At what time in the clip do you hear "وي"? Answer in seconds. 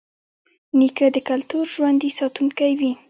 2.79-2.91